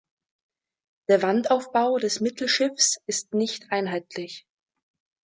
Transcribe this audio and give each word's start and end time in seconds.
Der 1.09 1.21
Wandaufbau 1.21 1.99
des 1.99 2.21
Mittelschiffs 2.21 2.97
ist 3.05 3.35
nicht 3.35 3.71
einheitlich. 3.71 4.47